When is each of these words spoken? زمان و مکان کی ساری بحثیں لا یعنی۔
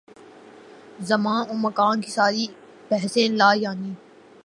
زمان 0.99 1.49
و 1.49 1.53
مکان 1.53 2.01
کی 2.01 2.11
ساری 2.11 2.47
بحثیں 2.89 3.27
لا 3.29 3.53
یعنی۔ 3.53 3.93